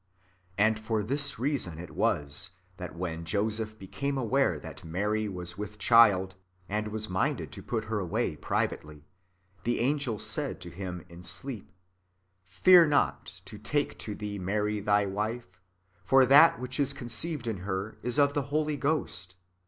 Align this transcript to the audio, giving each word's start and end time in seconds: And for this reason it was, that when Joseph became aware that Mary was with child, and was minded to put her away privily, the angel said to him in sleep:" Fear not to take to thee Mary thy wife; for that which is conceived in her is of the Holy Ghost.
And 0.57 0.79
for 0.79 1.03
this 1.03 1.37
reason 1.37 1.77
it 1.77 1.91
was, 1.91 2.49
that 2.77 2.95
when 2.95 3.23
Joseph 3.23 3.77
became 3.77 4.17
aware 4.17 4.59
that 4.59 4.83
Mary 4.83 5.29
was 5.29 5.59
with 5.59 5.77
child, 5.77 6.33
and 6.67 6.87
was 6.87 7.07
minded 7.07 7.51
to 7.51 7.61
put 7.61 7.83
her 7.83 7.99
away 7.99 8.35
privily, 8.35 9.05
the 9.63 9.79
angel 9.79 10.17
said 10.17 10.59
to 10.61 10.71
him 10.71 11.05
in 11.07 11.21
sleep:" 11.21 11.71
Fear 12.45 12.87
not 12.87 13.27
to 13.45 13.59
take 13.59 13.99
to 13.99 14.15
thee 14.15 14.39
Mary 14.39 14.79
thy 14.79 15.05
wife; 15.05 15.61
for 16.03 16.25
that 16.25 16.59
which 16.59 16.79
is 16.79 16.93
conceived 16.93 17.45
in 17.45 17.57
her 17.57 17.99
is 18.01 18.17
of 18.17 18.33
the 18.33 18.41
Holy 18.49 18.77
Ghost. 18.77 19.35